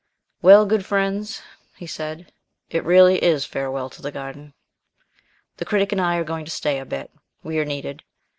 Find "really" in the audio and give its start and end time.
2.83-3.23